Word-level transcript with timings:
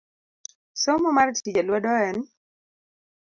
Somo 0.83 1.09
mar 1.17 1.29
tije 1.43 1.61
lwedo 1.67 1.93
en 2.07 2.17